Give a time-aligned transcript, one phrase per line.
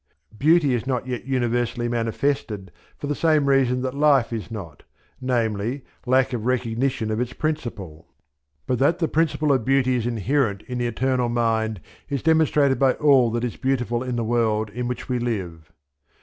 [0.35, 4.81] Beauty is not yet universally manifested for the same reason that Life is not,
[5.21, 8.07] namely, lack of recognition of its Principle;
[8.65, 12.93] but, that the principle of Beauty is inherent in the Eternal Mind is demonstrated by
[12.93, 15.71] all that is beautiful in the world in which we live.